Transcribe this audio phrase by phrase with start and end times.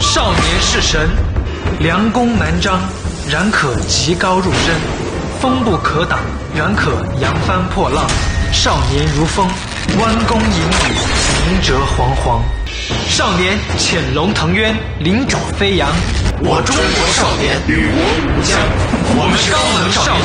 [0.00, 1.08] 少年是神
[1.78, 2.80] 良弓难张
[3.30, 4.74] 然可极高入深
[5.40, 6.18] 风不可挡
[6.54, 8.04] 然可扬帆破浪
[8.52, 9.46] 少年如风
[9.98, 12.40] 弯弓引羽明哲惶惶。
[13.08, 15.88] 少年潜龙腾渊鳞爪飞扬。
[16.42, 18.58] 我中国少年与国无疆
[19.16, 20.19] 我们是高能少年。